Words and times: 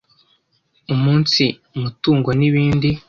umunsi 0.93 1.43
mutungo 1.81 2.29
n’ibindi. 2.39 2.89